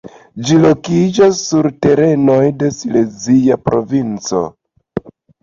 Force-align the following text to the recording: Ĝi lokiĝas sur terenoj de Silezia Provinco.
Ĝi 0.45 0.55
lokiĝas 0.61 1.41
sur 1.49 1.69
terenoj 1.87 2.39
de 2.63 2.71
Silezia 2.79 3.59
Provinco. 3.67 4.43